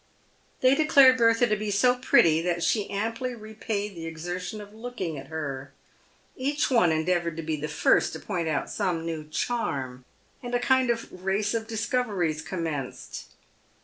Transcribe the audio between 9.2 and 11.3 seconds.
charm, and a kind of